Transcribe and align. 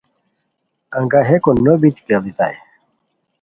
انگاہیکو 0.97 1.51
نوبیتی 1.63 2.01
کیڑیتائے 2.07 2.57